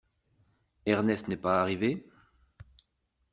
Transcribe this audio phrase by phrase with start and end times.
[0.87, 2.03] Ernest n’est pas arrivé?